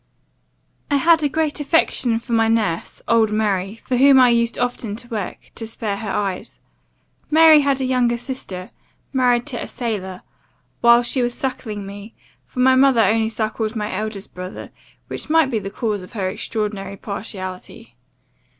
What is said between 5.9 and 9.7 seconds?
her eyes. Mary had a younger sister, married to a